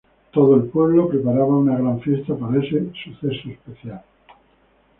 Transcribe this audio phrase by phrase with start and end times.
[0.33, 4.01] Todo el pueblo preparaba una gran fiesta para ese suceso especial.